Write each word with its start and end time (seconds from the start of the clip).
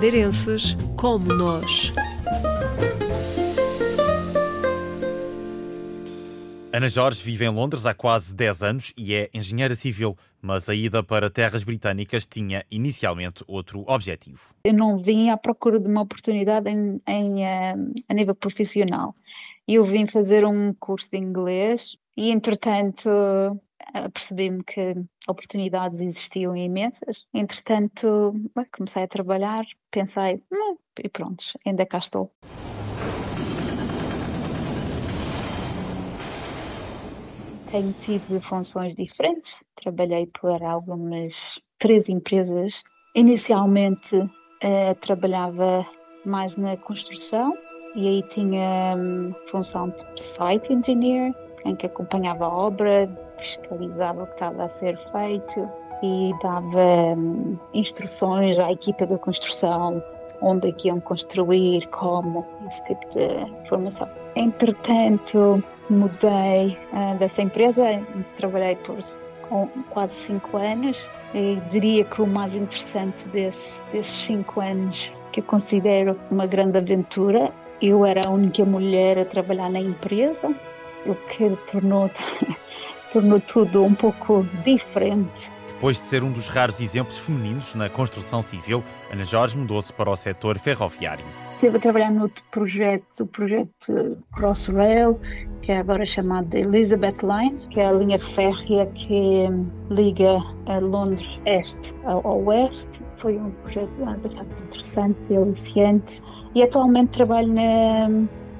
madeirenses 0.00 0.74
como 0.96 1.26
nós. 1.34 1.92
Ana 6.72 6.88
Jorge 6.88 7.22
vive 7.22 7.44
em 7.44 7.50
Londres 7.50 7.84
há 7.84 7.92
quase 7.92 8.34
10 8.34 8.62
anos 8.62 8.94
e 8.96 9.12
é 9.12 9.28
engenheira 9.34 9.74
civil, 9.74 10.16
mas 10.40 10.70
a 10.70 10.74
ida 10.74 11.02
para 11.02 11.28
terras 11.28 11.62
britânicas 11.64 12.24
tinha 12.24 12.64
inicialmente 12.70 13.44
outro 13.46 13.84
objetivo. 13.86 14.40
Eu 14.64 14.72
não 14.72 14.96
vim 14.96 15.28
à 15.28 15.36
procura 15.36 15.78
de 15.78 15.86
uma 15.86 16.00
oportunidade 16.00 16.70
em, 16.70 16.96
em, 17.06 17.44
eh, 17.44 17.74
a 18.08 18.14
nível 18.14 18.34
profissional. 18.34 19.14
Eu 19.68 19.84
vim 19.84 20.06
fazer 20.06 20.46
um 20.46 20.72
curso 20.80 21.10
de 21.10 21.18
inglês 21.18 21.98
e, 22.16 22.30
entretanto, 22.30 23.10
percebi-me 24.12 24.62
que 24.64 24.94
oportunidades 25.28 26.00
existiam 26.00 26.56
imensas. 26.56 27.26
Entretanto, 27.32 28.34
comecei 28.76 29.02
a 29.02 29.08
trabalhar, 29.08 29.64
pensei, 29.90 30.42
hum, 30.52 30.76
e 31.02 31.08
pronto, 31.08 31.44
ainda 31.66 31.86
cá 31.86 31.98
estou. 31.98 32.32
Tenho 37.70 37.92
tido 38.00 38.40
funções 38.40 38.96
diferentes, 38.96 39.62
trabalhei 39.76 40.26
por 40.26 40.60
algumas 40.62 41.60
três 41.78 42.08
empresas. 42.08 42.82
Inicialmente 43.14 44.16
uh, 44.16 44.94
trabalhava 45.00 45.86
mais 46.24 46.56
na 46.56 46.76
construção 46.76 47.56
e 47.94 48.08
aí 48.08 48.22
tinha 48.22 48.94
um, 48.96 49.32
função 49.46 49.88
de 49.88 50.20
site 50.20 50.72
engineer, 50.72 51.34
em 51.64 51.74
que 51.74 51.86
acompanhava 51.86 52.44
a 52.44 52.48
obra, 52.48 53.08
fiscalizava 53.40 54.22
o 54.22 54.26
que 54.26 54.32
estava 54.32 54.64
a 54.64 54.68
ser 54.68 54.96
feito 54.96 55.68
e 56.02 56.32
dava 56.42 57.14
um, 57.16 57.58
instruções 57.74 58.58
à 58.58 58.72
equipa 58.72 59.06
da 59.06 59.18
construção, 59.18 60.02
onde 60.40 60.68
é 60.68 60.72
que 60.72 60.88
iam 60.88 61.00
construir, 61.00 61.86
como, 61.88 62.46
esse 62.66 62.82
tipo 62.84 63.06
de 63.10 63.50
informação. 63.62 64.08
Entretanto, 64.34 65.62
mudei 65.90 66.78
uh, 66.92 67.18
dessa 67.18 67.42
empresa, 67.42 67.84
trabalhei 68.36 68.76
por 68.76 68.96
quase 69.90 70.14
cinco 70.14 70.56
anos 70.56 71.08
e 71.34 71.60
diria 71.70 72.04
que 72.04 72.22
o 72.22 72.26
mais 72.26 72.56
interessante 72.56 73.28
desse, 73.28 73.82
desses 73.92 74.12
cinco 74.12 74.60
anos 74.60 75.12
que 75.32 75.40
eu 75.40 75.44
considero 75.44 76.18
uma 76.30 76.46
grande 76.46 76.78
aventura, 76.78 77.52
eu 77.80 78.04
era 78.04 78.22
a 78.26 78.30
única 78.30 78.64
mulher 78.64 79.18
a 79.18 79.24
trabalhar 79.24 79.70
na 79.70 79.80
empresa, 79.80 80.54
o 81.06 81.14
que 81.14 81.56
tornou, 81.70 82.10
tornou 83.12 83.40
tudo 83.40 83.84
um 83.84 83.94
pouco 83.94 84.46
diferente. 84.64 85.50
Depois 85.68 85.98
de 85.98 86.06
ser 86.06 86.22
um 86.22 86.30
dos 86.30 86.48
raros 86.48 86.78
exemplos 86.78 87.18
femininos 87.18 87.74
na 87.74 87.88
construção 87.88 88.42
civil, 88.42 88.84
Ana 89.10 89.24
Jorge 89.24 89.56
mudou-se 89.56 89.92
para 89.92 90.10
o 90.10 90.16
setor 90.16 90.58
ferroviário. 90.58 91.24
Estive 91.54 91.76
a 91.76 91.80
trabalhar 91.80 92.10
noutro 92.10 92.44
projeto, 92.50 93.20
o 93.20 93.26
projeto 93.26 94.18
Crossrail, 94.34 95.18
que 95.62 95.72
é 95.72 95.78
agora 95.78 96.04
chamado 96.06 96.54
Elizabeth 96.54 97.18
Line, 97.22 97.58
que 97.68 97.80
é 97.80 97.86
a 97.86 97.92
linha 97.92 98.18
férrea 98.18 98.86
que 98.86 99.46
liga 99.90 100.42
Londres 100.80 101.40
este 101.44 101.94
ao 102.04 102.44
oeste. 102.44 103.02
Foi 103.14 103.36
um 103.36 103.50
projeto 103.50 103.90
bastante 104.22 104.52
interessante 104.66 105.32
e 105.32 105.36
aliciante. 105.36 106.22
E 106.54 106.62
atualmente 106.62 107.10
trabalho 107.10 107.52
na, 107.52 108.08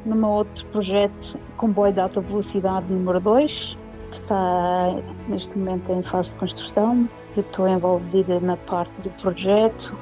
num 0.04 0.26
outro 0.26 0.66
projeto, 0.66 1.38
comboio 1.56 1.92
de 1.92 2.00
alta 2.00 2.20
velocidade 2.20 2.92
número 2.92 3.20
2, 3.20 3.78
que 3.89 3.89
está 4.16 4.94
neste 5.28 5.58
momento 5.58 5.92
em 5.92 6.02
fase 6.02 6.32
de 6.32 6.38
construção. 6.38 7.08
Eu 7.36 7.42
estou 7.42 7.68
envolvida 7.68 8.40
na 8.40 8.56
parte 8.56 8.92
do 9.02 9.10
projeto. 9.10 9.96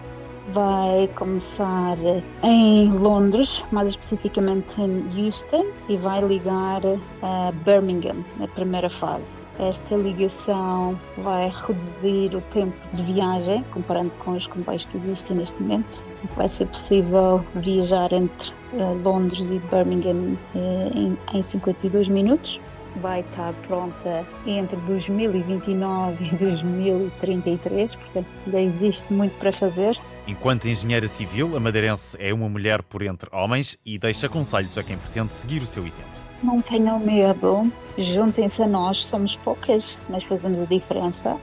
Vai 0.50 1.08
começar 1.08 1.98
em 2.42 2.90
Londres, 2.90 3.66
mais 3.70 3.88
especificamente 3.88 4.80
em 4.80 5.04
Houston, 5.14 5.66
e 5.90 5.96
vai 5.98 6.22
ligar 6.22 6.80
a 7.20 7.52
Birmingham 7.66 8.24
na 8.38 8.48
primeira 8.48 8.88
fase. 8.88 9.46
Esta 9.58 9.94
ligação 9.94 10.98
vai 11.18 11.52
reduzir 11.54 12.34
o 12.34 12.40
tempo 12.40 12.74
de 12.94 13.02
viagem, 13.02 13.62
comparando 13.74 14.16
com 14.24 14.30
os 14.30 14.46
comboios 14.46 14.86
que 14.86 14.96
existem 14.96 15.36
neste 15.36 15.62
momento. 15.62 16.02
Vai 16.34 16.48
ser 16.48 16.64
possível 16.68 17.44
viajar 17.56 18.10
entre 18.14 18.54
eh, 18.72 18.90
Londres 19.04 19.50
e 19.50 19.58
Birmingham 19.58 20.38
eh, 20.56 21.34
em 21.34 21.42
52 21.42 22.08
minutos 22.08 22.58
vai 22.96 23.20
estar 23.20 23.52
pronta 23.66 24.26
entre 24.46 24.76
2029 24.80 26.24
e 26.24 26.36
2033, 26.36 27.94
portanto 27.94 28.28
ainda 28.46 28.60
existe 28.60 29.12
muito 29.12 29.36
para 29.38 29.52
fazer. 29.52 29.98
Enquanto 30.26 30.68
engenheira 30.68 31.06
civil, 31.06 31.56
a 31.56 31.60
madeirense 31.60 32.16
é 32.20 32.34
uma 32.34 32.48
mulher 32.48 32.82
por 32.82 33.02
entre 33.02 33.28
homens 33.32 33.78
e 33.84 33.98
deixa 33.98 34.28
conselhos 34.28 34.76
a 34.76 34.82
quem 34.82 34.96
pretende 34.98 35.32
seguir 35.32 35.62
o 35.62 35.66
seu 35.66 35.86
exemplo. 35.86 36.10
Não 36.42 36.60
tenham 36.60 37.00
medo, 37.00 37.72
juntem-se 37.96 38.62
a 38.62 38.66
nós, 38.66 39.06
somos 39.06 39.36
poucas, 39.36 39.96
mas 40.08 40.22
fazemos 40.24 40.58
a 40.60 40.64
diferença. 40.66 41.36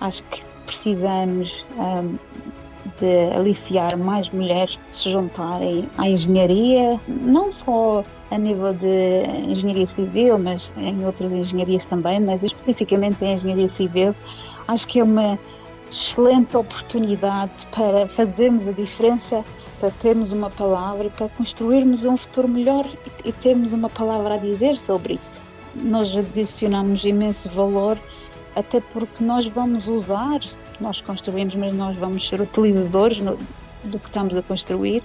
Acho 0.00 0.22
que 0.24 0.42
precisamos 0.66 1.64
um, 1.76 2.16
de 2.98 3.36
aliciar 3.36 3.96
mais 3.96 4.28
mulheres 4.30 4.78
de 4.90 4.96
se 4.96 5.10
juntarem 5.10 5.88
à 5.98 6.08
engenharia, 6.08 7.00
não 7.08 7.50
só 7.50 8.02
a 8.30 8.38
nível 8.38 8.72
de 8.72 9.24
engenharia 9.48 9.86
civil, 9.86 10.38
mas 10.38 10.70
em 10.76 11.04
outras 11.04 11.30
engenharias 11.30 11.86
também, 11.86 12.20
mas 12.20 12.42
especificamente 12.42 13.22
em 13.22 13.34
engenharia 13.34 13.68
civil, 13.68 14.14
acho 14.66 14.86
que 14.86 15.00
é 15.00 15.04
uma 15.04 15.38
excelente 15.90 16.56
oportunidade 16.56 17.66
para 17.66 18.08
fazermos 18.08 18.66
a 18.66 18.72
diferença, 18.72 19.44
para 19.78 19.90
termos 19.90 20.32
uma 20.32 20.48
palavra, 20.48 21.10
para 21.10 21.28
construirmos 21.28 22.04
um 22.04 22.16
futuro 22.16 22.48
melhor 22.48 22.86
e 23.24 23.32
termos 23.32 23.72
uma 23.72 23.90
palavra 23.90 24.34
a 24.34 24.38
dizer 24.38 24.78
sobre 24.78 25.14
isso. 25.14 25.40
Nós 25.74 26.16
adicionamos 26.16 27.04
imenso 27.04 27.48
valor, 27.50 27.98
até 28.54 28.80
porque 28.80 29.22
nós 29.24 29.46
vamos 29.46 29.88
usar 29.88 30.40
nós 30.82 31.00
construímos, 31.00 31.54
mas 31.54 31.72
nós 31.72 31.96
vamos 31.96 32.28
ser 32.28 32.40
utilizadores 32.40 33.18
no, 33.18 33.38
do 33.84 33.98
que 33.98 34.06
estamos 34.06 34.36
a 34.36 34.42
construir. 34.42 35.02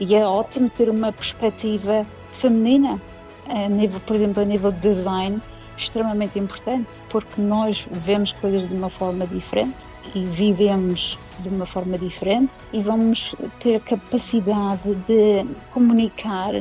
E 0.00 0.14
é 0.14 0.26
ótimo 0.26 0.68
ter 0.68 0.90
uma 0.90 1.12
perspectiva 1.12 2.04
feminina, 2.32 3.00
a 3.48 3.68
nível, 3.68 4.00
por 4.00 4.16
exemplo, 4.16 4.42
a 4.42 4.46
nível 4.46 4.72
de 4.72 4.80
design, 4.80 5.40
extremamente 5.76 6.38
importante, 6.38 6.90
porque 7.08 7.40
nós 7.40 7.86
vemos 7.90 8.32
coisas 8.32 8.68
de 8.68 8.74
uma 8.74 8.90
forma 8.90 9.26
diferente 9.26 9.86
e 10.14 10.24
vivemos 10.24 11.18
de 11.40 11.48
uma 11.48 11.64
forma 11.64 11.96
diferente 11.96 12.52
e 12.72 12.80
vamos 12.80 13.34
ter 13.60 13.76
a 13.76 13.80
capacidade 13.80 14.94
de 15.06 15.46
comunicar 15.72 16.54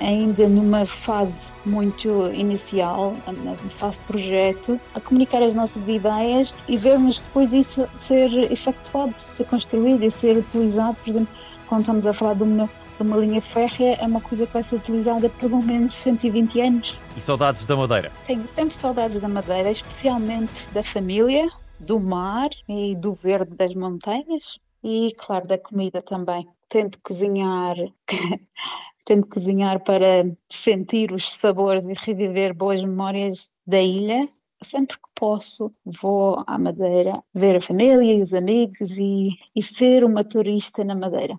ainda 0.00 0.48
numa 0.48 0.86
fase 0.86 1.52
muito 1.66 2.28
inicial, 2.32 3.14
na 3.26 3.54
fase 3.56 4.00
de 4.00 4.06
projeto, 4.06 4.80
a 4.94 5.00
comunicar 5.00 5.42
as 5.42 5.54
nossas 5.54 5.88
ideias 5.88 6.54
e 6.68 6.76
vermos 6.76 7.20
depois 7.20 7.52
isso 7.52 7.86
ser 7.94 8.30
efetuado, 8.50 9.14
ser 9.18 9.44
construído 9.44 10.02
e 10.02 10.10
ser 10.10 10.38
utilizado. 10.38 10.96
Por 11.02 11.10
exemplo, 11.10 11.34
quando 11.68 11.80
estamos 11.82 12.06
a 12.06 12.14
falar 12.14 12.34
de 12.34 12.42
uma, 12.42 12.66
de 12.66 13.02
uma 13.02 13.16
linha 13.16 13.40
férrea, 13.40 13.96
é 14.00 14.06
uma 14.06 14.20
coisa 14.20 14.46
que 14.46 14.52
vai 14.52 14.62
ser 14.62 14.76
utilizada 14.76 15.28
por 15.28 15.50
pelo 15.50 15.62
menos 15.62 15.94
120 15.94 16.60
anos. 16.60 16.98
E 17.16 17.20
saudades 17.20 17.66
da 17.66 17.76
Madeira? 17.76 18.10
Tenho 18.26 18.46
sempre 18.48 18.76
saudades 18.76 19.20
da 19.20 19.28
Madeira, 19.28 19.70
especialmente 19.70 20.66
da 20.72 20.82
família, 20.82 21.50
do 21.78 22.00
mar 22.00 22.48
e 22.68 22.94
do 22.96 23.12
verde 23.12 23.54
das 23.54 23.74
montanhas 23.74 24.58
e, 24.82 25.14
claro, 25.18 25.46
da 25.46 25.58
comida 25.58 26.02
também. 26.02 26.46
Tento 26.68 26.98
cozinhar 27.02 27.76
tento 29.04 29.28
cozinhar 29.28 29.82
para 29.82 30.30
sentir 30.50 31.12
os 31.12 31.36
sabores 31.36 31.84
e 31.84 31.94
reviver 31.94 32.54
boas 32.54 32.82
memórias 32.82 33.48
da 33.66 33.80
ilha. 33.80 34.28
Sempre 34.62 34.96
que 34.96 35.08
posso, 35.14 35.72
vou 35.84 36.42
à 36.46 36.58
Madeira 36.58 37.22
ver 37.34 37.56
a 37.56 37.60
família 37.60 38.14
e 38.14 38.22
os 38.22 38.32
amigos 38.32 38.92
e, 38.92 39.30
e 39.54 39.62
ser 39.62 40.04
uma 40.04 40.24
turista 40.24 40.82
na 40.82 40.94
Madeira. 40.94 41.38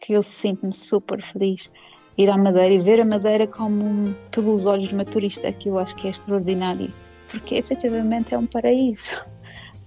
Que 0.00 0.14
eu 0.14 0.22
sinto-me 0.22 0.74
super 0.74 1.22
feliz 1.22 1.70
ir 2.18 2.28
à 2.28 2.36
Madeira 2.36 2.74
e 2.74 2.78
ver 2.78 3.00
a 3.00 3.04
Madeira 3.04 3.46
como 3.46 4.12
pelos 4.32 4.66
olhos 4.66 4.88
de 4.88 4.94
uma 4.94 5.04
turista, 5.04 5.52
que 5.52 5.68
eu 5.68 5.78
acho 5.78 5.94
que 5.94 6.08
é 6.08 6.10
extraordinário, 6.10 6.92
porque 7.30 7.54
efetivamente 7.54 8.34
é 8.34 8.38
um 8.38 8.46
paraíso. 8.46 9.16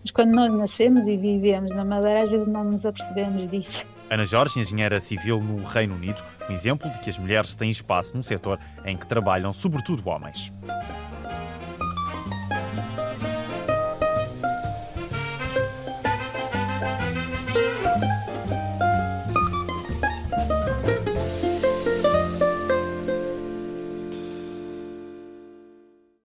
Mas 0.02 0.12
quando 0.12 0.34
nós 0.34 0.54
nascemos 0.54 1.07
e 1.07 1.18
vivemos 1.18 1.75
na 1.75 1.84
Madeira, 1.84 2.24
às 2.24 2.31
vezes 2.31 2.48
não 2.48 2.64
nos 2.64 2.86
apercebemos 2.86 3.50
disso. 3.50 3.86
Ana 4.12 4.25
Jorge, 4.25 4.60
engenheira 4.60 5.00
civil 5.00 5.40
no 5.40 5.63
Reino 5.63 5.96
Unido, 5.96 6.22
um 6.50 6.52
exemplo 6.52 6.92
de 6.92 7.00
que 7.00 7.10
as 7.10 7.18
mulheres 7.18 7.56
têm 7.56 7.69
espaço 7.69 8.13
num 8.13 8.22
setor 8.22 8.60
em 8.84 8.98
que 8.98 9.08
trabalham 9.08 9.54
sobretudo 9.54 10.10
homens. 10.10 10.52